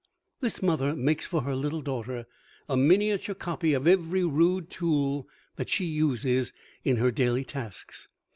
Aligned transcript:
This 0.39 0.63
mother 0.63 0.95
makes 0.95 1.27
for 1.27 1.43
her 1.43 1.55
little 1.55 1.81
daughter 1.83 2.25
a 2.67 2.75
miniature 2.75 3.35
copy 3.35 3.73
of 3.73 3.85
every 3.85 4.23
rude 4.25 4.71
tool 4.71 5.27
that 5.57 5.69
she 5.69 5.85
uses 5.85 6.53
in 6.83 6.97
her 6.97 7.11
daily 7.11 7.43
tasks. 7.43 8.07